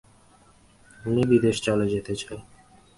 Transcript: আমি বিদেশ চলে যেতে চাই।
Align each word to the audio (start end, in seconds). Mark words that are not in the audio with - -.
আমি 1.01 1.21
বিদেশ 1.31 1.55
চলে 1.65 1.85
যেতে 1.89 2.13
চাই। 2.15 2.39